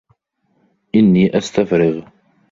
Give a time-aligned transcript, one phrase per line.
[0.95, 2.03] إني أستفرغ